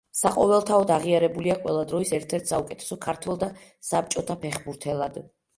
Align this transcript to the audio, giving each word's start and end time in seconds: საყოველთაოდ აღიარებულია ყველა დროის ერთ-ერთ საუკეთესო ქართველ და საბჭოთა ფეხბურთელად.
საყოველთაოდ 0.19 0.93
აღიარებულია 0.93 1.57
ყველა 1.65 1.83
დროის 1.93 2.15
ერთ-ერთ 2.19 2.49
საუკეთესო 2.53 2.99
ქართველ 3.07 3.39
და 3.45 3.53
საბჭოთა 3.91 4.39
ფეხბურთელად. 4.47 5.23